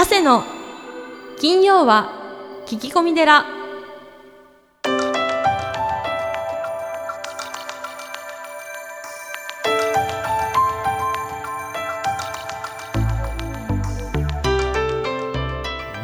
[0.00, 0.44] 長谷の
[1.38, 2.10] 金曜は
[2.64, 3.44] 聞き込み寺。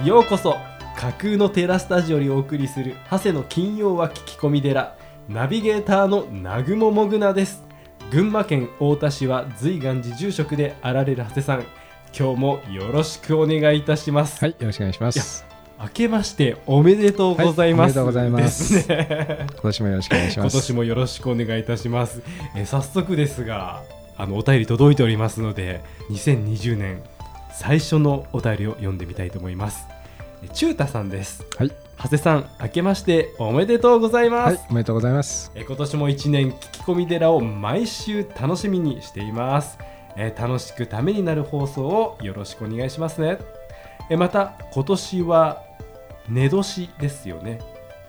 [0.04, 0.56] ようこそ
[0.94, 4.94] 架空のテラスタジオにお送りする長谷の金曜は聞き込み寺。
[5.26, 7.64] ナビゲーターの南雲もぐなです。
[8.10, 11.64] 群馬県太田市は随願寺住職であられる長谷さん。
[12.18, 15.44] 今日もよろしくお願いいたします、はい、よろしくお願いします。
[15.79, 20.54] 明けましておめでとうございます、はいおめでとうございますね今年もよろしくお願いします。
[20.54, 22.22] 今年もよろしくお願いいたします。
[22.54, 23.82] えー早速ですが、
[24.16, 27.02] あのお便り届いておりますので、2020年
[27.52, 29.86] 最初のお便りを読んでみたいと思います。
[30.43, 31.44] えー中太さんです。
[31.58, 34.56] はい、長谷さん、明けましておめでとうございます。
[34.56, 35.52] はい、おめでとうございます。
[35.55, 39.77] えー今年も一年聞き込み寺を毎週楽しみにしています、
[40.16, 43.38] えー楽しくためになる放送をよろしくお願いしますね、
[44.10, 45.62] えーまた今年は
[46.28, 47.60] 寝年ですよね。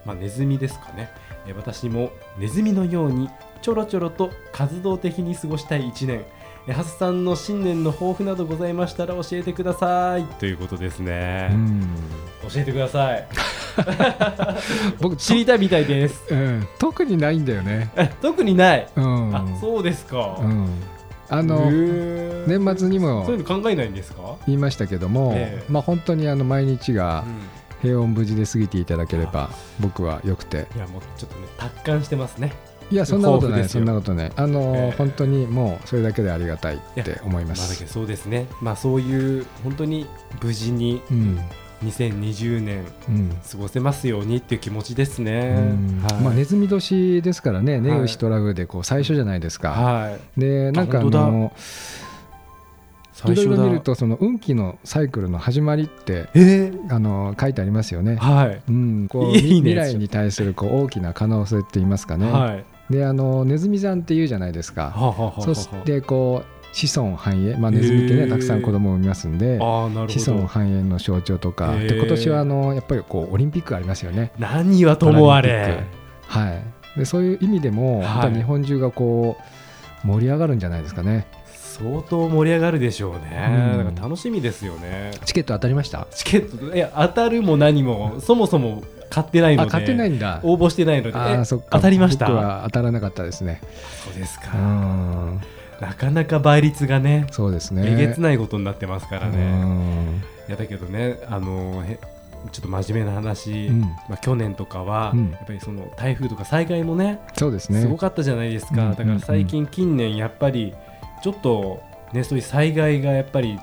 [0.05, 1.09] まあネズミですかね、
[1.47, 3.29] えー私もネズミのように
[3.61, 6.23] ちょろちょろと活動的に過ごしたい一年。
[6.67, 10.25] えーハスさんの新年の抱負などございましたら教えてください。
[10.39, 11.81] ということですね、うん、
[12.51, 13.27] 教えてください。
[14.99, 16.27] 僕知りたいみたいです。
[16.27, 17.89] とうん、特にないんだよね。
[17.95, 20.69] え 特にない、うん、あそうですか、うん、
[21.29, 22.47] あへのー。
[22.47, 25.71] 年末にもそういうの考えないんですか、言いましたけども、ええ。
[25.71, 27.25] まあ本当にあの毎日が
[27.81, 32.53] う平穏無事で過ぎていただければ僕は良くて、ん、いやもうちょっとね達観してますね。
[32.89, 34.31] いやそんなことない、そんなことない。
[34.33, 34.95] あの、ええ。
[34.97, 37.83] 本当にもうそれだけでありがたいって思いままあだすけ。
[37.83, 38.47] どそうですね。
[38.61, 40.07] まあそういう本当に
[40.41, 41.39] 無事にうん、
[41.83, 43.29] 2020年うん。
[43.29, 46.01] 過ごせますようにっていう気持ちですね、うん。
[46.01, 46.23] はい。
[46.23, 47.99] まあ、ネズミ年ですからね、ネはい。
[48.01, 49.71] ウシトラフでこう最初じゃないですか。
[49.71, 50.39] はい。
[50.39, 51.53] でなんかあの
[53.25, 56.71] いろいろ見るとその運気のサイクルの始まりってえ？
[56.71, 58.15] ー、あの書いてありますよね。
[58.17, 58.61] はい。
[58.69, 62.31] うん、こう未来に対するこう大きな可能性って言いますかね。
[62.31, 62.65] はい。
[62.93, 64.91] であのネズミさんって言うじゃないですか。
[64.91, 65.41] はあはあはあはあ。
[65.41, 69.89] そしてこう子孫繁栄、まあ、ネズミってねたくさん子供を産みますんで子
[70.27, 74.31] 孫ど繁栄の象徴とかで今年はあのやっぱりこうオリンピックありますよね。
[74.37, 75.83] 何はともあれ。
[76.29, 76.37] ク。
[76.37, 78.33] はい、でそういう意味でも、はい。
[78.33, 79.37] 日本中がこ
[80.03, 81.25] う盛り上がるんじゃないですかね。
[81.55, 83.77] 相当盛り上がるでしょうね、うん。
[83.77, 85.11] だから楽しみですよね。
[85.25, 86.05] チケット当たりました？
[86.11, 89.69] チケットいや当たるも何もそもそも買ってないので。
[89.69, 90.41] あ買ってないんだ。
[90.43, 91.09] 応募してないので。
[91.09, 91.65] えあーそっか。
[91.71, 92.27] 当たりました？
[92.65, 93.61] 当たらなかったですね。
[94.05, 95.41] そうですうか、ん
[95.81, 97.83] なかなか倍率がねそうですね。
[97.85, 100.23] えげつないことになってますからうねん。
[100.47, 101.99] いやだけどねあのへ
[102.51, 103.81] ちょっと真面目な話、うん。
[103.81, 105.31] まあ、去年とかは、うん。
[105.31, 107.81] やっぱりその台風とか災害もねそうですね。
[107.81, 110.73] すごかったじゃないですか、うんだから最近近年やっぱり
[111.21, 111.81] ちょっと
[112.13, 113.59] ねそういう災害がやっぱり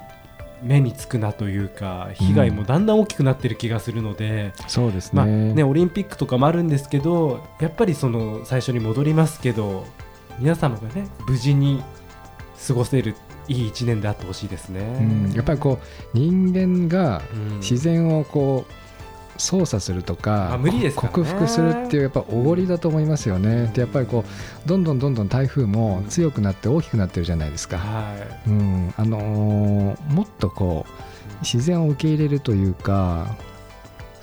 [0.62, 5.16] 目につくなというか被害もだんだん大きくなってる気がするので、そうですね。
[5.16, 9.86] まあね、オリンピックとかもあるんですけどやっぱりその最初に戻りますけど
[10.38, 11.82] 皆様がね無事に
[12.66, 13.14] 過ごせる
[13.48, 14.80] いい一年であってほしいですね。
[14.80, 18.72] うんやっぱりこう人間がうん自然をこう
[19.36, 23.70] 操作するとまあか、無理ですからね克服するっていうやっぱおごりだと思いますよね。
[23.74, 24.24] でやっぱりこ
[24.64, 27.78] うどんどんどんどん台風も強くなって大きくなってるじゃないですか。
[27.78, 28.14] は
[28.46, 33.36] うん、あのーもっとこう自然を受け入れるというか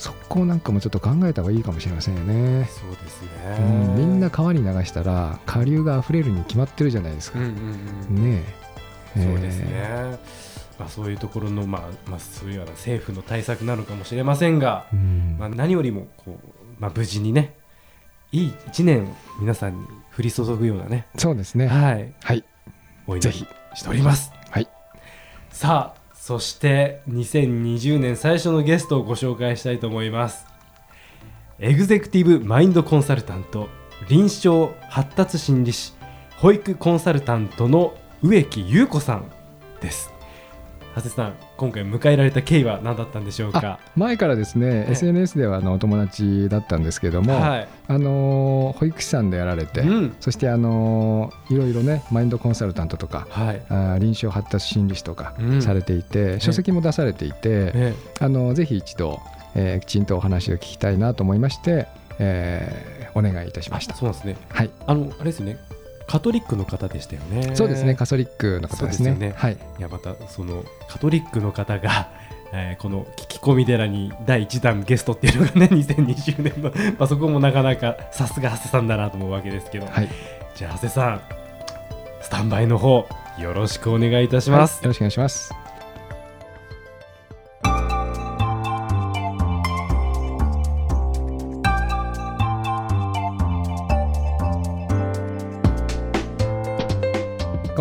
[0.02, 2.68] そこなんかもちょっと考えた方がいいかもしれませんよい、ね。
[2.72, 3.86] そうですうね。
[3.86, 7.38] ん、みんな川に流したら下流が溢れるに決まってるじゃないですか。
[7.38, 7.52] うんうん
[8.18, 8.44] うんね
[9.16, 9.68] えそうですね。
[9.70, 10.18] え
[10.80, 16.48] まあそういうところのまあまあそういうような政府の対策なのかもしれませんが、ーうんまあ何よりもこう
[16.80, 17.54] まあ無事にね
[18.32, 19.08] いい一年
[19.40, 19.86] 皆さんに
[20.18, 21.68] 降り注ぐようなね、そうですね。
[21.68, 22.44] はいはい。
[23.06, 23.46] お祈りぜひ
[23.76, 24.32] しております。
[24.50, 24.68] はい。
[25.52, 30.46] さあそして2020年最初のゲストをご紹介したいと思います。
[31.58, 33.70] エグゼクティブマインドコンサルタント
[34.08, 35.94] 臨床発達心理士
[36.38, 39.32] 保育コンサルタントの植木優子さん
[39.82, 40.12] です。
[40.96, 43.80] 長谷さん今回迎えられた経緯は何だったんでしょうか？
[43.96, 44.92] 前からですね、ええ。
[44.92, 50.16] SNS ではあのお友達だったんですけども、はい、あのー保育士さんでやられて、うん。
[50.20, 53.62] そしてあのーいろいろねマインドコンサルタントとかはい。
[53.70, 55.62] あー臨床発達心理士とかうん。
[55.62, 59.20] されていて、書籍も出されていて、えあのぜひ一度、
[59.56, 61.88] えーきちんとお話を聞きたいなと思いまして、
[62.20, 63.96] えーお願いいたしました。
[63.96, 64.38] そうですね。
[64.50, 65.58] はい、あのあれですよね
[66.08, 67.56] カトリックの方でしたよね。
[67.56, 67.96] そうですね。
[67.96, 69.12] カソリックの方ですね。
[69.12, 69.34] すよね。
[69.36, 72.10] はい、いやまたそのカトリックの方が、
[72.54, 80.10] えーこの聞き込み寺に第1弾ゲストっていうのがね 2020年の、 まあ、そこもなかなかさすが長谷さんだなと思うわけですけど、はい、
[80.56, 81.22] じゃあ長谷さん
[82.22, 83.08] スタンバイの方
[83.38, 84.84] よろしくお願いいたします、はい。
[84.84, 85.61] よろしくお願いします。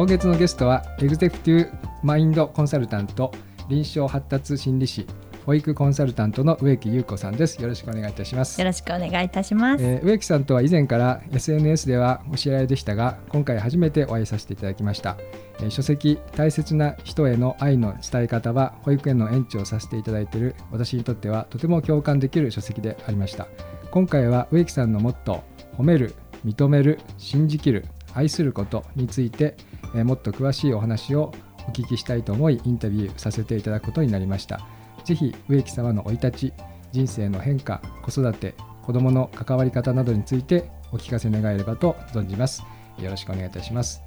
[0.00, 1.70] 今月のゲストはエグゼクティブ
[2.02, 3.32] マインドコンサルタント
[3.69, 5.06] 臨床発達心理士
[5.44, 7.61] 保育コンサルタントの植木優子さんです。
[7.61, 8.58] よろしくお願いいたします。
[8.58, 9.85] よろしくお願いいたします。
[9.85, 15.19] えー植木さんとは以前から SNS ではお知り合いでしたが今回初めてお会いさせていただきました、
[15.58, 23.49] えー書籍「大切な人への愛の伝え方」は保育園の園長をさせていただいている私にとってはとても共感できる書籍でありました。
[23.91, 26.14] 今回は植木さんのモットー褒める
[26.47, 29.56] 認める信じきる愛することについて、
[29.94, 31.32] えーもっと詳しいお話を
[31.69, 34.60] お聞きしたいと思いインタビューさせていただくことになりました。
[35.04, 36.52] ぜひ植木様の生い立ち
[36.92, 42.64] 人生の変化子育て子どもの関わり方などについてお聞かせ願えればと存じます。
[42.98, 44.02] よろしくお願いいたします。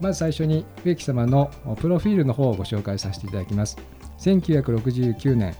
[0.00, 1.50] まず最初に植木様の
[1.80, 3.78] プロフィールの方をご紹介させていただきます。
[4.18, 5.54] 1969年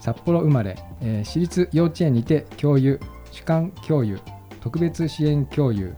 [0.00, 3.00] 札幌生まれ、えー私立幼稚園にて教諭
[3.30, 4.20] 主幹教諭
[4.60, 5.94] 特別支援教諭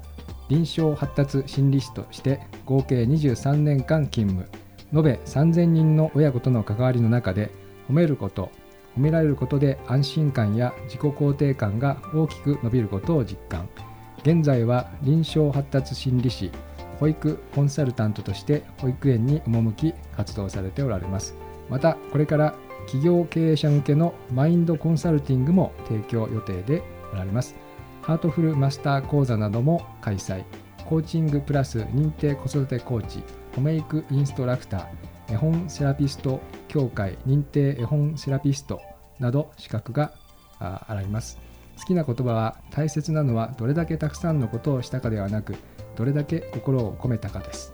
[0.51, 4.49] 臨床発達心理士として合計23年間勤務。
[4.93, 7.53] 延べ3000人の親子との関わりの中で
[7.89, 8.51] 褒めること
[8.97, 13.69] 褒められることで安心感や自己肯定感が大きく伸びることを実感。
[14.23, 16.51] 現在は臨床発達心理士
[16.99, 21.35] 保育コンサルタントとして保育園に赴き活動されておられます。
[21.71, 22.55] またこれから
[22.87, 26.83] 企業経営者向けのマインドコンサルティングも提供予定で
[27.13, 27.70] おられます。
[28.11, 30.45] ハートフルマスター講座なども開催。
[30.89, 33.23] コーチングプラス認定子育てコーチ
[33.55, 38.81] ホメイクインストラクター絵本セラピスト協会認定絵本セラピスト
[39.21, 40.13] など資格が
[40.59, 41.39] ああります。
[41.79, 45.55] 好きな言葉は大切なのはどれだけたくさんのことをしたかではなく
[45.95, 47.73] どれだけ心を込めたかです。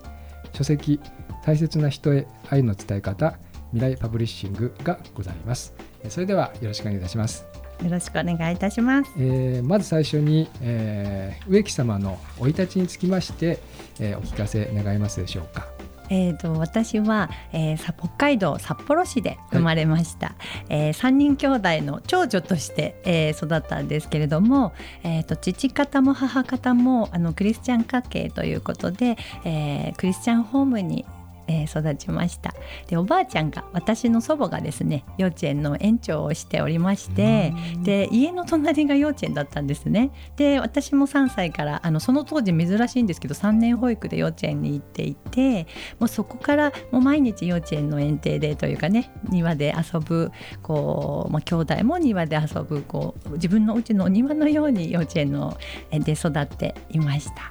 [0.53, 1.01] 書籍
[1.47, 3.39] 大切な人へ愛の伝え方
[3.73, 5.75] 未来パブリッシングがございます。
[6.11, 7.66] それではよろしくお願いいたします。
[7.83, 9.11] よろしくお願いいたします。
[9.19, 13.59] えーまず最初に、えー植木様の生い立ちにつきまして、
[14.01, 15.67] えーお聞かせ願いますでしょうか？
[16.09, 20.37] えー、と私は、えーさ北海道札幌市で生まれました、
[20.69, 24.73] え3人兄弟の長女として、えー育ったんですけれども、
[25.03, 31.05] えー、と父方も母方もあのクリスチャン家系ということで、えークリスチャンホームに
[31.49, 32.55] えー育ちました。
[32.87, 37.53] でおばあちゃんが私の祖母がですね幼稚園の園長をしておりまして
[37.83, 40.11] で家の隣が幼稚園だったんですね。
[40.37, 45.67] で私も3歳からあのその当時珍しいんですけど3年保育で幼稚園に行っていて
[45.99, 50.33] もうそこからもう毎日幼稚園の園庭でというかね庭で遊ぶ
[50.63, 55.57] こう、まあ、兄弟も庭で遊ぶこう自分のうちのお庭のように幼稚園の
[55.91, 57.43] 園で育っていました。
[57.43, 57.51] は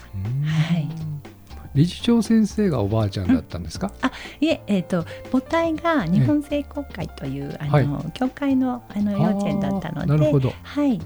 [0.78, 1.35] い
[1.76, 3.92] 理事長先生がおばあちゃんだったんですか？
[4.40, 10.54] いえ、えー、と母体が日本聖公会という、あはいの教会のあの幼稚園だったのでなるほど。
[10.64, 11.00] はい、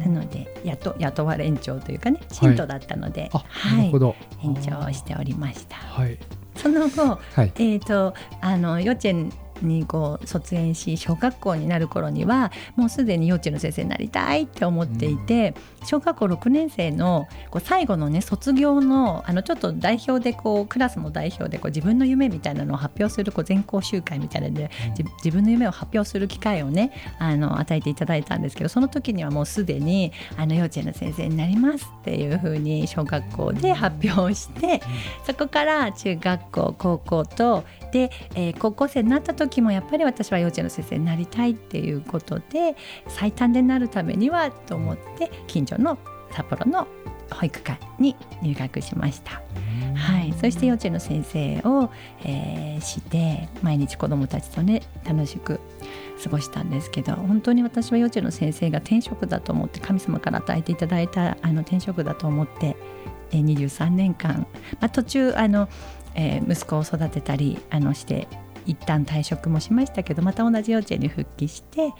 [0.00, 4.16] なので雇雇われ園長というかね信徒だったので、あ、はいなるほ、ど。
[4.42, 5.76] 園長をしておりました。
[5.76, 6.18] はい。
[6.56, 7.52] その後、はい。
[7.56, 9.32] えー、とあの幼稚園
[9.62, 15.54] にこう卒園し小学校になる頃にはもうすでに幼稚園の先生になりたいって思っていて、
[15.84, 34.80] 小学校6年生のこう最後のね卒業のあのちょっと代表でこうクラスの代表でこう自分の夢みたいなのを発表するこう全校集会みたいなので、じ自分の夢を発表する機会をねあの与えていただいたんですけどその時にはもうすでにあの幼稚園の先生になりますっていうふうに小学校で発表をして、
[35.26, 42.76] そこから中学校高校とで、えー高校生になった時時もやっぱり私は幼稚園の先生になりたいっていうことで
[43.08, 45.98] 最短でなるためにはと思って近所の
[46.30, 46.86] 札幌の
[47.30, 49.42] 保育館に入学しました。
[49.94, 51.90] はい、そして幼稚園の先生を、
[52.24, 55.60] えーして毎日子どもたちとね楽しく
[56.22, 62.76] 過ごしたんですけど本当に私は幼稚園の先生が天職だと思って神様から与えていただいたあの天職だと思って、
[63.32, 65.68] えー23年間、まあ、途中あの、
[66.14, 68.28] えー息子を育てたりあのして
[68.66, 71.92] 一旦退職もしましたけどまた同じ幼稚園に復帰して、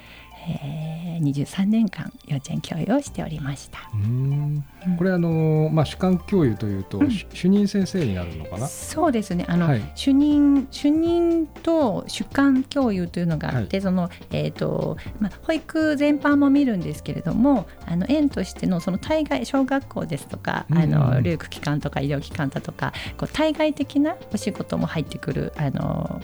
[0.49, 3.79] えー23年間幼稚園教諭をしておりました。
[3.95, 4.65] うーん。
[4.99, 7.11] これあのまあ主幹教諭というと、うん。
[7.11, 8.67] 主主任先生になるのかな？
[8.67, 9.47] そうですね。
[9.49, 9.93] あの、はい。
[9.95, 20.79] 主任主任と主幹教諭というのがあって、そのえーとまあ、保育全般も見るんですけれどもあの園としてのその対外小学校ですとか、うん。
[20.79, 26.21] あの療育機関とか医療機関だとかこう対外的なお仕事も入ってくるあの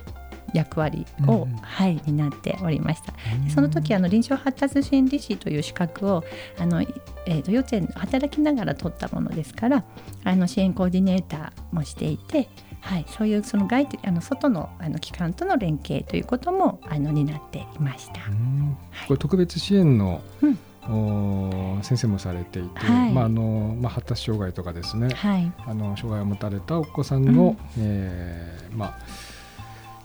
[0.52, 1.56] 役割を、うん。
[1.56, 3.12] はい、担っておりました。
[3.44, 6.24] でその時あの臨床発達心理士という資格を
[6.58, 9.84] あの、えー、と幼稚園で働きながら取ったものですから
[10.24, 12.48] あの支援コーディネーターもしていて、
[12.80, 18.20] はい、そういうその外的あの外のあの機関との連携ということもあの担っていました。
[18.30, 18.34] う。
[18.34, 18.76] ん。
[18.90, 19.08] はい。
[19.08, 20.58] これ特別支援のうん。
[20.84, 23.12] お先生もされていて、はい。
[23.12, 25.52] まああのまあ、発達障害とかですね、はい。
[25.64, 27.82] あの障害を持たれたお子さんの、うん。
[27.84, 28.98] えーまあ、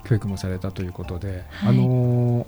[0.08, 1.70] 教育もされたということで、はい。
[1.70, 2.48] あの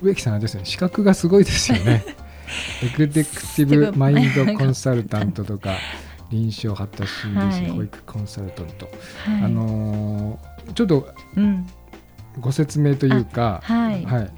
[0.00, 2.04] 植木さんはですね資格がすごいですよね。
[2.82, 5.76] エグゼクティブマインドコンサルタントとか
[6.30, 7.70] 臨床発達心理師、はい。
[7.70, 8.90] 保育コンサルタント、
[9.24, 9.42] はい。
[9.44, 10.38] あの
[10.74, 11.66] ちょっとうん。
[12.40, 14.04] ご説明というか、はい。
[14.04, 14.30] はい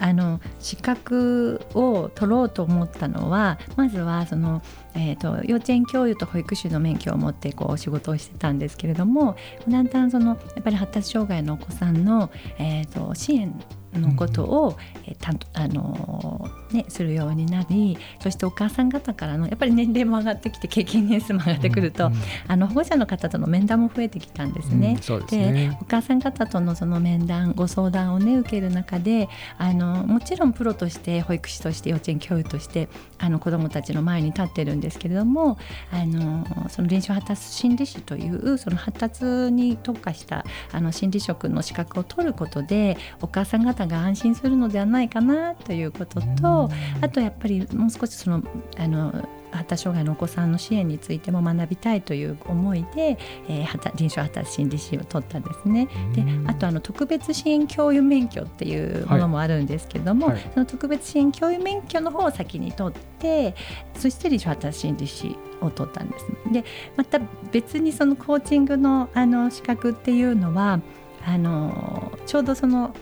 [0.00, 4.62] あの資格を取ろうと思ったのはまずはその、
[4.94, 9.36] えー、と幼稚園教諭と保育士の免許を持ってこう仕事をしてたんですけれども
[9.68, 13.54] だんだんそのやっぱり発達障害のお子さんの、えー、と支援
[13.94, 24.88] のことを、えー担当あのーね、するようになりそしてお母さん方からのやっぱり年齢も上がってきて経験年数も上がってくると、うんうんあの保護者の方との面談も増えてきたんですね。
[24.88, 25.78] うんですね。
[25.80, 29.28] お母さん方とのその面談ご相談をね受ける中で
[29.58, 32.88] あのもちろんプロとして保育士として幼稚園教諭として
[33.18, 35.58] あの子どもたちの前に立ってるんですけれども
[35.92, 46.63] あのその臨床発達心理士というその発達に特化したあの心理職の資格を取ることでお母さん方が安心するのではないかなということと、
[47.00, 48.42] あとやっぱりもう少しその
[48.76, 49.12] あの
[49.54, 53.16] 発達障害のお子さんの支援についても学びたいという思いで、
[53.48, 55.88] えー、臨床発達心理士を取ったんですね。
[56.14, 63.54] でうんあとあの特別支援教諭免許っていうものもあるんですけれども、はいその特別支援教諭免許の方を先に取って
[63.94, 66.26] そして臨床発達心理士を取ったんです。
[66.52, 66.64] で
[66.96, 67.20] また
[67.52, 70.80] 別にそのコーチングのあの資格っていうのは
[71.26, 72.94] あのちょうどその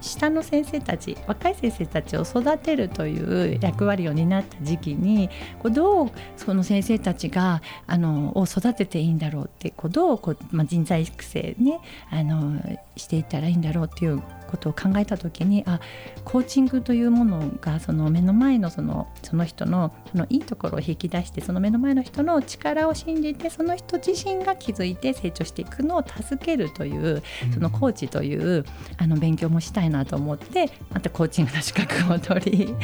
[0.00, 5.28] 下の先生たち若い先生たちを育てるという役割を担った時期に
[5.58, 11.80] こうどうその先生たちがあのを育てていいんだろうってこうどうこう、まあ、人材育成ね
[12.10, 12.60] あの
[12.96, 15.80] していったらいいんだろうっていうことを考えた時にあ
[16.24, 27.22] コーチングというものがその目の前のそのその人のそのいいところを引き出してその目の前の人の力を信じてその人自身が気づいて成長していくのを助けるという
[27.54, 28.64] そのコーチという
[28.98, 32.74] あの勉強もしたいなと思ってまたコーチングの資格を取り。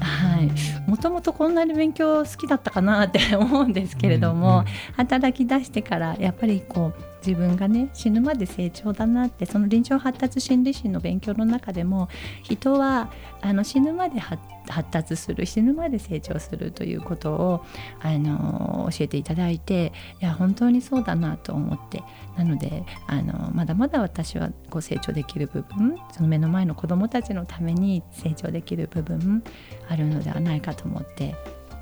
[0.00, 4.64] はい、もともとこんなに勉強好きだったかなって思うんですけれども、
[4.96, 12.08] 働き出してからやっぱりこう自分がね死ぬまで成長だなってその臨床発達心理士の勉強の中でも
[12.42, 17.64] 人はあの死ぬまで発発達する死ぬまで成長するということを
[18.00, 22.02] あの教えていただいていや本当にそうだなと思って。
[22.36, 29.42] なのであのまだまだ私はこう成長できる部分その目の前の子どもたちのために成長できる部分
[29.88, 31.34] あるのではないかと思って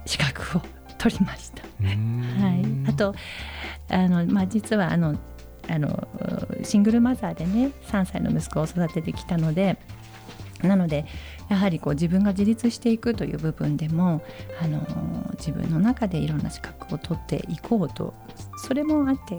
[0.07, 0.63] 資格を
[0.97, 1.63] 取りました。
[1.63, 3.15] はい、あと
[3.89, 5.17] あの、まあ、実はあの
[5.69, 6.07] あの
[6.63, 9.79] シングルマザーでね3歳の息子を育ててきたので
[10.63, 11.07] なので
[11.49, 14.23] やはりこう自分が自立していくという部分でも
[14.61, 14.81] あの
[15.35, 18.15] 自分の中でいろんな資格を取っていこうと
[18.57, 19.37] それもあって、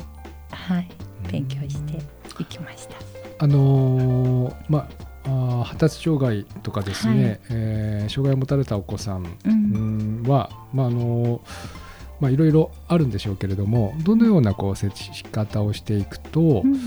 [0.52, 0.88] はい、
[1.32, 2.00] 勉強して
[2.40, 2.96] いきました。
[3.40, 7.40] あのーまあ発達障害とかですね、はい。
[7.50, 11.87] えー障害を持たれたお子さんううんまああのー
[12.20, 16.80] まあ、いろいろあるんでしょうけれどもどのようなこう接し方をしていくと、うん。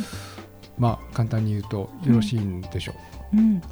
[0.78, 2.94] まあ、簡単に言うとよろしいんでしょ
[3.34, 3.36] う？
[3.36, 3.62] ん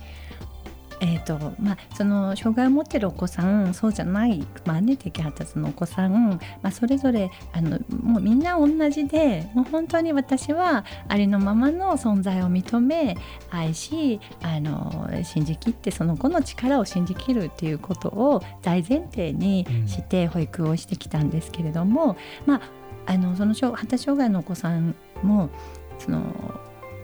[1.00, 13.16] えーとまあ、その障害を持っているお子さんそうじゃない、まあね、適発達のお子さん、まあ、それぞれあのもうみんな同じでもう本当に私はありのままの存在を認め
[13.50, 25.50] 愛しあの信じきってその子の力を信じきるっていうことを大前提にして保育をしてきたんですけれども、まあ、あのその障発達障害のお子さんも
[25.98, 26.22] その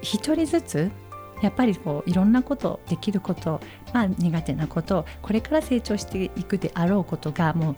[0.03, 0.91] 一人ずつ
[1.43, 3.61] やっぱりこういろんなことできること、
[3.93, 7.77] まあ、苦手なことこれから成長していくであろうことがもう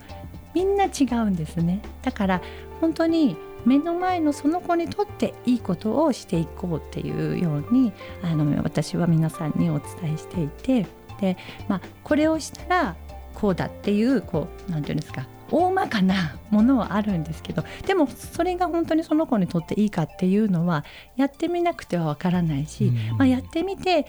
[0.55, 1.83] みんな違うんですね。
[2.03, 2.43] だから
[2.81, 3.37] 本当に
[3.67, 10.87] 目の前のその子にとっていいことをしていこうっていうようにあの私は皆さんにお伝えしていて
[11.21, 11.37] で、
[11.69, 12.97] まあ、これをしたら
[13.35, 20.85] こうだっていうこうなんていうんですか大まかなものはあるんですけどでもそれが本当にその子にとっていいかっていうのは
[21.17, 23.17] やってみなくてはわからないし、うん。
[23.17, 24.07] まあ、やってみて、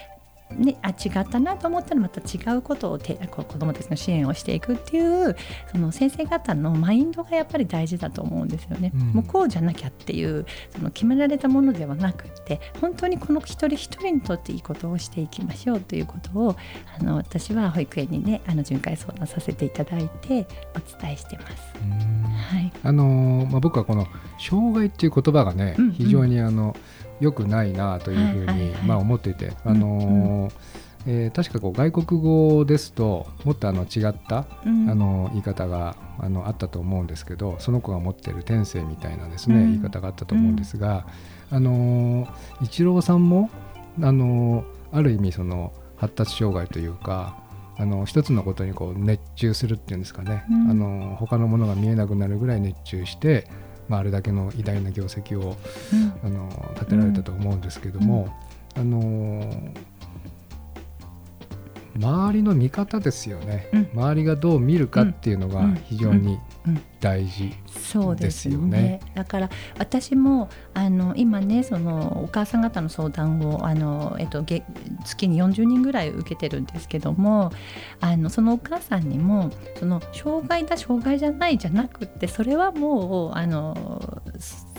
[0.51, 5.35] ね、あ違ったなと思ったらまた違うことをてこう子どもたちの支援をしていくっていう
[5.71, 8.91] その先生方のマインドがやっぱり大事だと思うんですよね。
[8.95, 16.55] うんもうこうじゃなきゃっていうその決められたものではなくって本当にこの一人一人にとっていいことをしていきましょうということを
[16.99, 21.73] あの私は保育園にねあの巡回相談させていただいてお伝えしてます。
[22.53, 24.07] はい、あのーまあ、僕はこの
[24.39, 26.75] 障害っていう言葉がね、うんうん非常にあの
[27.19, 30.53] 良くないなというふうに、まあ、思っていて、あのー
[31.05, 34.89] えー確かこう外国語ですともっとあの違った、うん。
[34.89, 39.71] あの言い方があのあったと思うんですけどその子が持ってる天性みたいなですね、うん。
[39.71, 41.07] 言い方があったと思うんですが、
[41.49, 42.29] あのー
[42.61, 43.49] 一郎さんも、
[44.01, 47.37] あのーある意味その発達障害というか
[47.77, 50.71] あの一つのことにこう熱中するっていうんですかね、うん。
[50.71, 53.47] あの他のものが見えなくなるぐらい熱中して、
[53.89, 55.55] まあ、あれだけの偉大な業績を
[55.93, 56.13] うん。
[56.23, 58.33] あの立てられたと思うんですけども、
[58.75, 59.43] あの
[61.97, 63.89] 周りの見方ですよね、うん。
[63.93, 65.75] 周りがどう見るかっていうのがうん。
[65.85, 66.81] 非常にうん。
[66.99, 68.81] 大事、そうですよね。
[68.81, 68.99] ね。
[69.13, 74.63] だから私もあの今ねそのお母さん方の相談をあの、えっと、げ
[75.05, 77.51] 月に40人ぐらい受けてるんですけども
[77.99, 84.21] あのそのお母さんにもその障害だ障害じゃないじゃなくってそれはもうあの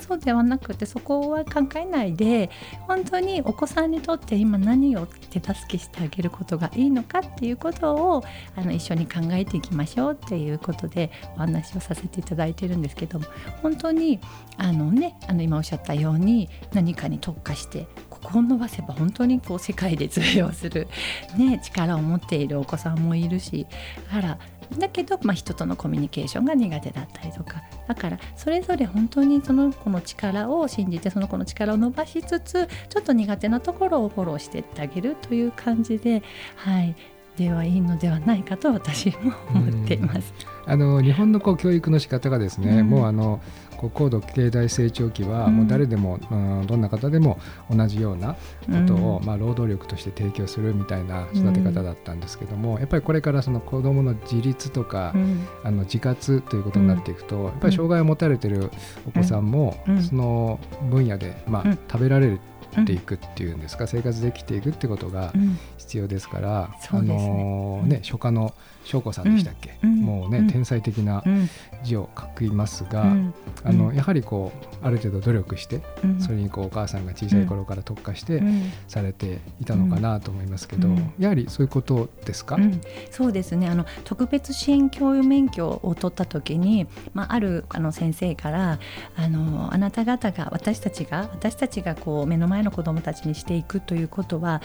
[0.08, 2.48] そうではなくてそこは考えないで
[2.86, 8.24] 本当にお子さんにとって今何を手助けしてあげることがいいのかっていうことを
[8.56, 13.26] あの一緒に考えていきましょうっていうことでお話をさせていただいてるんですけども
[13.60, 14.18] 本当に
[14.56, 20.88] あのねあの今おっしゃったように何かに特化してここを伸ばせば本当にこう世界で通用する、
[21.36, 23.66] ね、力を持っているお子さんもいるし
[24.10, 24.38] だから
[24.76, 27.62] だけど、まあ、人とのコミュニケーションが苦手だったりとか。
[27.86, 36.22] だからそれぞれ本当にその子の力を信じてその子の力を伸ばしつつちょっと苦手なところをフォローしていってあげるという感じで、
[36.56, 36.94] はい、
[37.38, 40.34] ではいいのではないかと私も思っています。
[40.66, 42.90] あの日本のこう教育の仕方がですね、うん。
[42.90, 43.40] もうあの
[43.78, 45.56] こう高度経済成長期はうん。
[45.58, 47.38] もう誰でも、うんどんな方でも
[47.70, 48.38] 同じようなこ
[48.86, 55.46] とを、うんまあ、労働力として提供するみたいな育て方だったんですけども、やっぱりこれからその子どもの自立とか、うん。
[55.64, 58.70] あの自活ということになっていくと、やっぱり障害を持たれてる
[59.06, 60.02] お子さんも、うん。
[60.02, 60.58] その
[60.90, 61.78] 分野で、まあうん。
[61.90, 62.38] 食べられ
[62.84, 65.58] ていくっていうんですか、生活できていくってことがうん。
[65.78, 67.30] 必要ですから、そうですね。
[67.30, 68.52] うんのね初夏の
[68.88, 69.96] 翔子さんでしたっけ、うん。
[70.00, 70.46] もうね、うん。
[70.48, 71.48] 天才的なうん。
[71.84, 73.34] 字を書きますが、うん。
[73.62, 73.94] あのうん。
[73.94, 74.50] やはりこ
[74.82, 76.20] うある程度努力して、うん。
[76.20, 78.72] それにこうお母さんが小さい頃から特化してうん。
[78.88, 81.12] されていたのかなと思いますけど、うん。
[81.18, 83.68] やはりそういうことですか、うん、そうですね。
[83.68, 88.78] あの特別支援教諭免許を取った時に、まあ、あるあの先生から
[89.16, 94.62] あのあなた方が私たちが私たちがこう目の前の子どもたちにしていくということは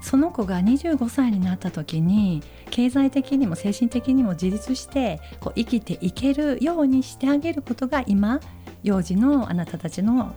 [0.00, 8.40] その子が25歳になった時に経済的にも精神的にも自立してこう生きていけるようにしてあげることが今
[8.82, 10.34] 幼児のあなたたちの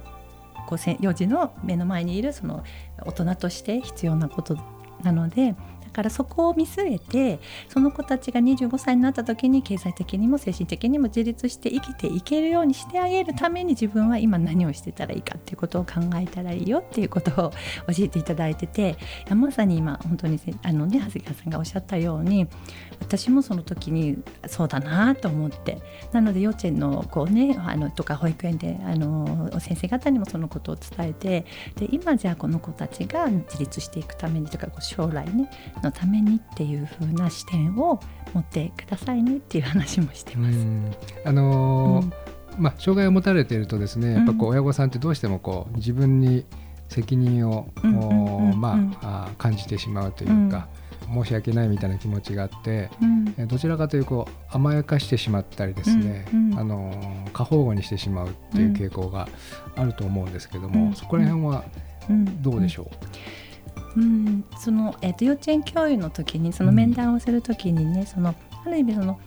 [0.67, 2.63] こう幼児の目の前にいるその
[3.05, 4.57] 大人として必要なこと
[5.03, 5.55] なので
[5.91, 18.97] からそこを見据えてその子たちが25歳になった時に経済的にも精神的にも自立して生きていけるようにしてあげるために自分は今何をしてたらいいかっていうことを考えたらいいよっていうことを教えていただいてて
[19.29, 22.47] まさに今本当にあのね長谷川さんがおっしゃったように
[22.99, 35.49] 私もその時にそうだなと思ってなので幼稚園のこうねあのとか保育園であの先生方にもそのことを伝えてで今じゃあこの子たちが自立していくためにとか将来ね
[35.83, 37.99] のためにっていう風な視点を
[38.33, 40.57] 持ってくださいねっていう話もしてうます。
[40.57, 40.91] ん。
[41.25, 42.13] あのーうん。
[42.63, 46.45] まあ、障害を持たれているとですねやっぱこう親御さんってどうしてもこう自分に
[46.89, 48.59] 責任を、うんうんうんうん。
[48.59, 50.67] まあ、感じてしまうというか、
[51.13, 53.33] 申し訳ないみたいな気持ちがあって、うん。
[53.37, 56.51] えどちらかというと甘やかしてしまったりですね、うん。
[56.51, 56.59] うん。
[56.59, 59.29] あのー過保護にしてしまうっていう傾向が
[59.77, 60.93] あると思うんですけども、うん。
[60.93, 61.63] そこら辺は
[62.09, 62.41] うん。
[62.41, 62.85] どうでしょう？
[62.85, 62.89] ん、
[64.57, 69.19] その、えー、と幼稚園教諭の時にその面談をする時にね、そのある意味その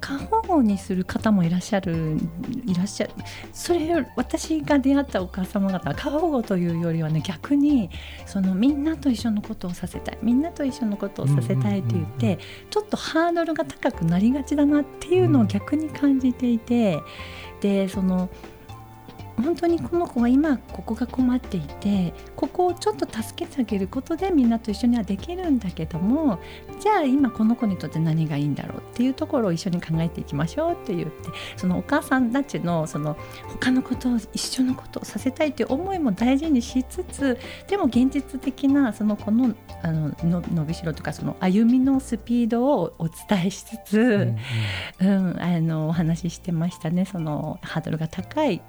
[0.00, 2.16] 過保護にする方もいらっしゃる
[2.64, 3.12] いらっしゃる。
[3.52, 7.90] それ私が出会ったお母様方は過保護というよりはね逆に
[8.24, 10.18] そのみんなと一緒のことをさせたい。
[10.22, 12.38] みんなと一緒のことをさせたいって言って、うんうんうん
[12.70, 17.00] ちょっとハードルが高くなりがちだなっていうのを逆に感じていて、
[17.60, 18.28] でその
[19.42, 26.40] 本当にこの子は今ここが困っていてここをちょっと助けてあげることでみんなと一緒にはできるんだけども
[26.80, 33.16] じゃあ今この子にとって何がいいんだろうっていうところを一緒に考えていきましょうって言ってそのお母さんたちのその
[33.48, 44.36] 他のことを一緒のことをさせたいという思いも大事にしつつでも現実的なその子のあのの伸びしろとかその歩みのスピードをお伝えしつつ、う、
[45.00, 45.30] うん。
[45.30, 47.04] うん、あのお話ししてましたね。
[47.04, 48.60] そのハードルが高い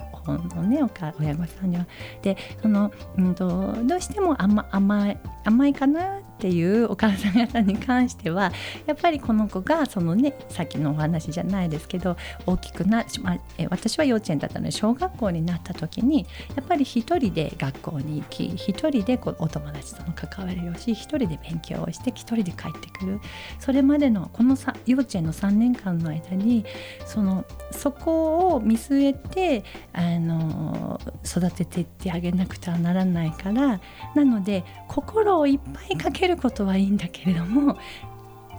[0.61, 1.85] のねおか親御さんには。
[2.21, 8.53] でその、うん、とどうしても甘甘い甘いかなっっていうお母さん方に関しては
[8.85, 16.25] やっぱりこの子がそのねさっきのお話じゃないですけど大きくな、まあ、え私は幼稚園だったので小学校になった時に
[16.55, 23.19] やっぱり一人で学校に行き一人でこうお友達との関わりをし一人で勉強をして一人で帰ってくる。
[23.59, 26.63] それまでのこのさ幼稚園の3年間の間に
[27.05, 33.81] そのそこを見据えてあの育ててってあげなくてはならないから
[34.15, 37.77] なので心をいっぱいかけることはいいんだけれども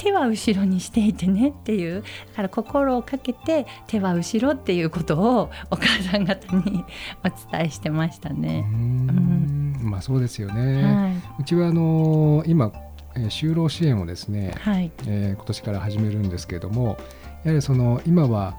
[0.00, 6.85] 手は後ろにしていてねっていうだから心をかけて手は後ろっていうことをお母さん方に
[7.22, 8.64] お伝えしてましたね。
[8.72, 10.85] うんまあそうですよね。
[10.85, 12.72] はうちはあの今、
[13.14, 16.96] えー就労支援をですね、い、はいえー今年から始めるんですけれども
[17.44, 18.56] やはりその今は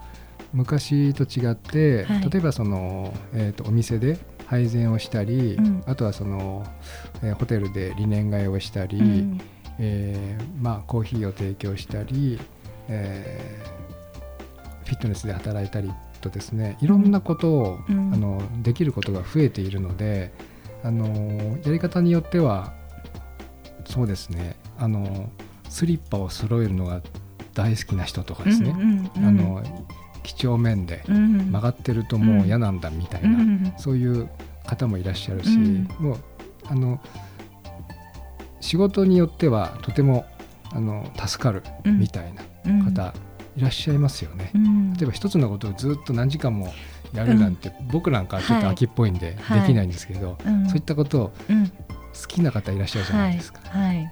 [0.54, 4.20] 昔と違って、はい例えばその、えー、とお店で
[4.52, 5.84] 配膳をしたり、うん。
[5.88, 6.68] あとはその、
[7.24, 9.42] えーホテルで理念替えをしたり、うん。
[9.80, 12.38] えーまあ、コーヒーを提供したり、
[12.90, 13.82] えー
[14.86, 18.14] フィットネスで働いたりとですねいろんなことを、うん。
[18.14, 20.34] あのできることが増えているので
[20.84, 22.74] あのやり方によっては
[23.86, 25.30] そうですねあの
[25.70, 27.02] スリッパを揃えるのが
[27.54, 29.26] 大好きな人とかですね、うんうんうん。
[29.28, 29.64] あの
[30.24, 31.52] 几帳面でうん。
[31.52, 33.74] 曲がってるともう嫌なんだみたいな、うん。
[33.78, 34.30] そういう
[34.66, 35.88] 方もいらっしゃるし、うん。
[36.00, 36.18] もう
[36.68, 37.00] あの
[38.60, 40.26] 仕事によってはとても
[40.72, 42.86] あの助かるうんみたいなうん。
[42.94, 43.14] 方
[43.58, 44.52] いらっしゃいますよね。
[44.54, 44.94] うん。
[44.94, 46.74] 例えば一つのことをずっと何時間も
[47.14, 48.76] やるなんて、僕なんかはちょっとはい。
[48.76, 49.68] 秋っぽいんでではい。
[49.68, 50.66] きないんですけど、うん。
[50.68, 51.68] そういったことをうん。
[51.68, 51.74] 好
[52.28, 53.60] きな方いらっしゃるじゃないですか。
[53.70, 54.08] はい、はい、はい。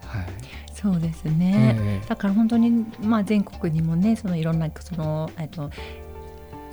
[0.73, 1.75] そうですね。
[1.77, 2.07] ええ。
[2.07, 5.69] だから本当に、まあ、全国にもねそのいろんなそのえっと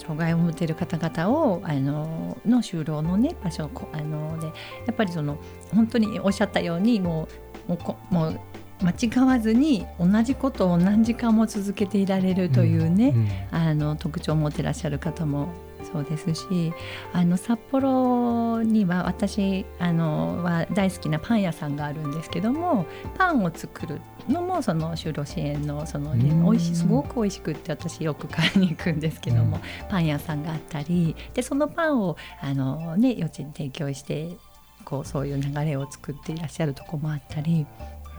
[0.07, 4.53] 障害を持っている方々をあのの就労のね場所こあのでや
[4.93, 5.39] っぱりその
[5.75, 7.29] 本当におっしゃったようにも
[7.69, 8.41] うもうこもう
[8.83, 13.29] 間違わずに同じことを何時間も続けていられるというね、んん。
[13.51, 15.49] あの特徴を持ってらっしゃる方も
[15.97, 16.73] そうですし
[17.13, 22.85] あの札幌には私あのは大好きなパン屋さんがあるんですけども
[23.17, 26.45] パンを作るのもその就労支援のその、ね、うん。
[26.45, 29.89] 美味しいすごく美味しくって私よく買いに行くんですけども、うん。
[29.89, 34.37] パン屋さんがあったりでそのパンをあの、ね、幼稚園に提供して
[34.85, 37.67] こうそういう流れを作っていらっしゃるとこもあったり。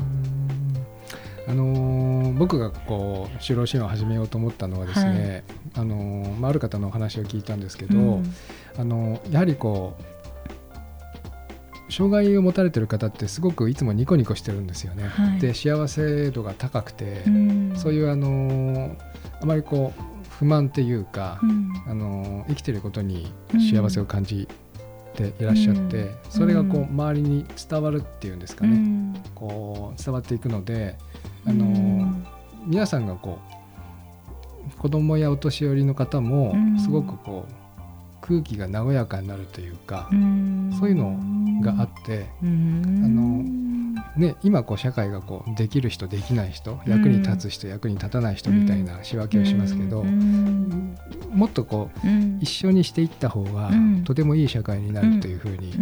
[1.48, 5.44] あのー僕がこう就労支援を始めようと思ったのはですね、
[5.76, 8.34] あのーまあ、ある方のお話を聞いたんですけど、うん。
[8.78, 10.04] あのーやはりこう
[11.92, 15.10] 障害を持たれてる方ってすごくいつもニコニコしてるんですよね。
[15.10, 15.40] はい。
[15.40, 17.74] で幸せ度が高くて、うん。
[17.76, 18.96] そういうあのー
[19.42, 21.70] あまりこう不満っていうか、うん。
[21.88, 23.32] あのー生きてることに
[23.72, 24.48] 幸せを感じ
[25.16, 26.12] ていらっしゃって、うん。
[26.30, 26.88] それがこううん。
[26.92, 29.14] 周りに伝わるっていうんですかね、うん。
[29.36, 30.98] こう伝わっていくので、
[31.46, 32.14] あの
[32.66, 33.61] 皆さんがこう
[34.78, 36.80] 子供やお年寄りの方もうん。
[36.80, 37.54] すごくこう
[38.22, 40.72] 空気が和やかになるというか、ん。
[40.80, 43.81] そういうのがあって、うん
[44.18, 50.98] ね、今こう社会がこうできる人できない人役に立つ人、役に立たない人みたいな仕分けをしますけど、うん。
[51.32, 52.40] もっとこううん。
[52.42, 54.04] 一緒にしていった方がうん。
[54.04, 55.74] とてもいい社会になるというふうに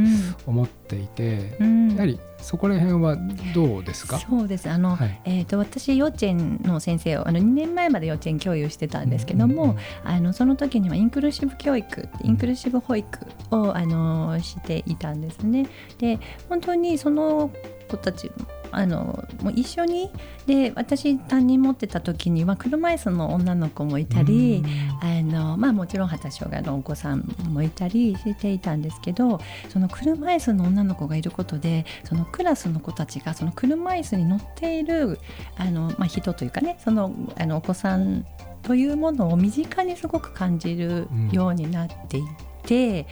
[0.46, 1.92] 思っていて、うん。
[1.94, 3.18] やはりそこら辺は
[3.54, 4.70] どうですか、そうです。
[4.70, 5.22] あの、はい。
[5.26, 13.20] えー、と私幼稚園の先生をあの2年前まで幼稚園教諭してたんですけども、あのその時にはインクルーシブ教育インクルーシブ保育
[13.52, 15.68] をあのしていたんですね。
[15.98, 17.50] で本当にその
[17.90, 18.32] 子たち
[18.72, 20.12] あのもう一緒に
[20.46, 24.64] で私担任持ってた時には車椅子の女の子もいたり、
[25.02, 35.20] あのまあ、もちろん発達障害のお子さんもいたりしていたんですけどその車椅子の女の子がいることでそのクラスの子たちがその車椅子に乗っている
[35.58, 38.26] あの、まあ、人というかねそのあのお子さん
[38.62, 43.08] というものを身近にすごく感じるようになっていて、で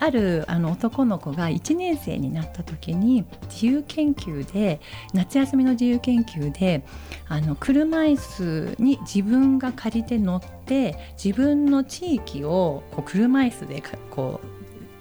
[0.00, 4.80] あるあの男の子が1年生になった時に自由研究で
[5.12, 6.82] 夏休みの自由研究で
[7.28, 14.40] あの車椅子に自分が借りて乗って自分の地域をこう車椅子でこ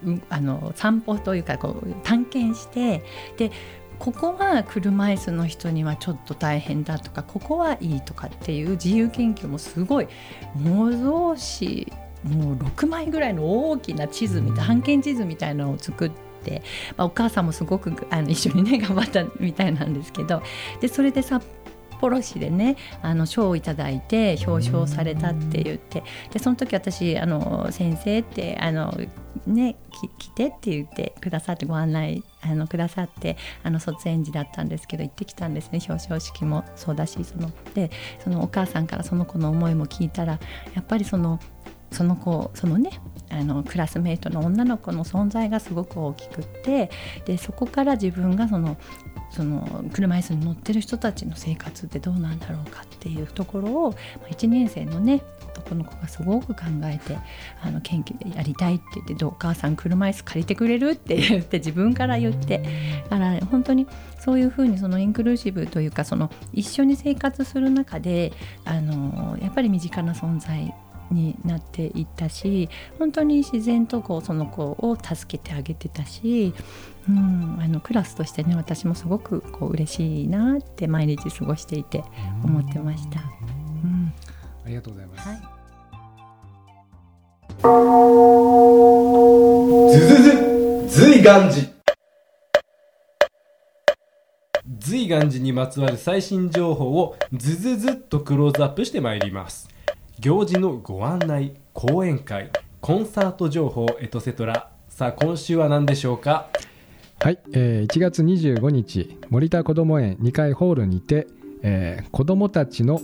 [0.05, 3.03] うあの散歩というかこう探検して
[3.38, 3.51] で
[3.99, 10.07] ここは車椅子の人にはちょっと大変だとかここはいいとかっていう自由研究もすごい
[10.55, 16.12] 模造紙もう6枚ぐらいの大きな地図みたいな半径地図みたいなのを作っ
[16.43, 16.62] て、
[16.97, 20.41] まあ、お母さんもすごくあの一緒にね 頑張ったみたいなんですけど
[20.79, 21.43] でそれで札
[21.99, 28.91] 幌市でねあの賞をいただいて表彰されたって言ってでその時私あの先生ってあの
[29.45, 37.91] ねき来てって言ってくださってご案内あのくださってあの卒園時だったんですけど行ってきたんですね表彰式もそうだしそので
[38.23, 40.39] そのお母さんからその子の思いも聞いたら
[40.73, 41.39] やっぱりその
[41.91, 46.89] その子そのねあのクラスメートの女の子の存在がすごく大きくって
[47.25, 48.77] でそこから自分がその
[49.30, 53.93] その車椅子に乗ってる人たちの生活ってどうなんだろうかっていうところを
[54.30, 55.23] 1年生のね
[55.58, 57.17] 男の子がすごく考えて
[57.62, 62.62] あの研究でやりたいって言って「お母さん車椅子借りてくれる?」って言って自分から言って
[63.10, 63.88] だから本当に
[64.19, 68.34] そういうふうにそのインクルーシブというかその一緒に生活する中で
[68.65, 70.73] あのやっぱり身近な存在
[71.12, 72.69] になっていったし
[73.00, 76.54] 本当に自然とこうその子を助けてあげてたし、
[77.10, 82.04] うん、あのクラスとしてね私もすごくこう嬉しいなって毎日過ごしていて
[82.43, 83.21] 思ってました。
[83.84, 84.13] うん。
[84.65, 85.28] ありがとうございます。
[85.28, 85.62] はい。
[89.91, 91.82] ずずず随願寺
[94.80, 99.69] 随願寺にまつわる最新情報をずずずっとクローズアップしてまいります
[100.21, 104.69] 行事のご案内講演会コンサート情報エトセトラ。
[104.88, 106.47] さあ今週は何でしょうか？
[107.19, 111.25] はい、えー1月25日森田こども園2階ホールにて、
[111.63, 112.99] えー子どもたちの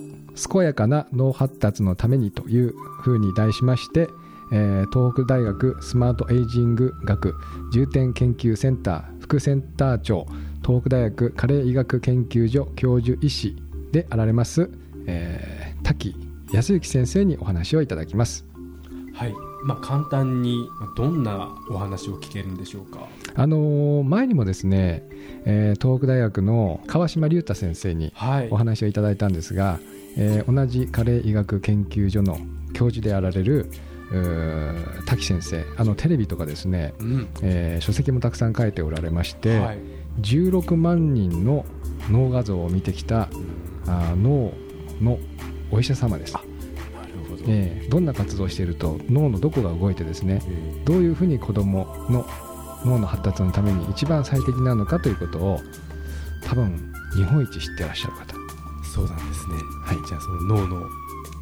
[0.52, 4.08] 健やかな脳発達のためにというふうに題しまして、
[4.52, 7.34] えー東北大学スマートエイジング学
[7.74, 10.28] 重点研究センター副センター長
[10.64, 13.56] 東北大学加齢医学研究所教授医師
[13.92, 14.70] であられます、
[15.08, 15.67] えー
[16.54, 18.46] 康之先生にお話をいただきます。
[19.14, 19.34] はい。
[19.64, 23.08] まあ簡単にまあどんなお話を聞けるんでしょうか？
[23.36, 25.04] あのー前にもですね、
[25.46, 28.48] えー東北大学の川島隆太先生にはい。
[28.52, 29.80] お話をいただいたんですが、
[30.16, 32.38] えー同じ加齢医学研究所の
[32.74, 33.70] 教授であられる
[35.06, 37.28] 滝先生あのテレビとかですね、うん。
[37.42, 39.80] えー書籍もたくさん書いておられまして、はい。
[40.22, 41.66] 16万人の
[42.10, 44.54] 脳画像を見てきたあー脳
[45.02, 45.20] の
[45.72, 46.36] お医者様です。
[47.48, 52.28] えーどんな活動をしていると脳のどこが動いてですねえどういうふうに子どもの
[52.86, 55.60] 脳の発達のために一番最適なのかということを
[56.44, 58.36] 多分日本一知ってらっしゃる方。
[58.36, 59.56] ーそうなんですね。
[59.86, 60.08] はい。
[60.08, 60.90] じゃあその脳の、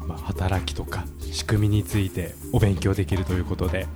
[0.06, 3.88] まあ、働きとか仕組みについてお勉強できるということで、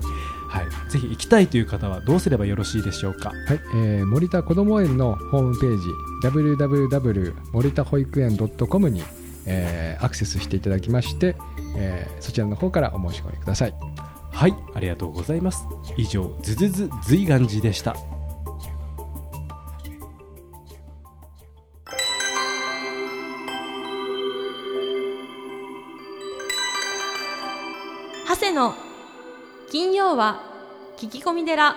[0.49, 3.29] はい、ぜひ行きたいという方はどうすればよろしいでしょうか？
[3.29, 5.87] はい、えー森田こども園のホームページ
[6.27, 9.03] www 森田保育園 .com に、
[9.47, 11.37] えーアクセスしていただきまして、
[11.77, 13.75] えーそちらの方からお申し込みください。
[14.33, 15.65] はいありがとうございます。
[15.97, 17.97] 以上ズズズ随願寺でした。
[28.29, 28.75] 長谷の
[29.71, 30.43] 金曜は
[30.97, 31.77] 聞き込み寺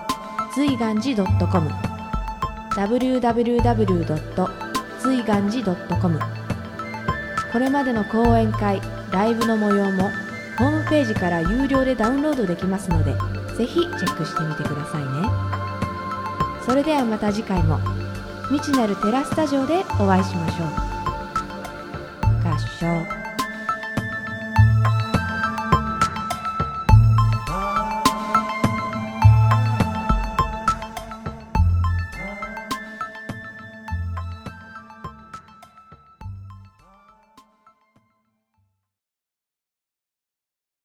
[0.53, 1.69] 随願寺 .com
[2.75, 4.19] www.
[4.99, 6.19] 随願寺 .com
[7.53, 10.09] これまでの講演会ライブの模様も
[10.57, 13.13] ホームページから有料でダウンロードできますので
[13.55, 15.07] ぜひチェックしてみてくださいね。
[16.65, 17.79] それではまた次回も
[18.49, 20.90] 未知なるテラスタジオでお会いしましょう。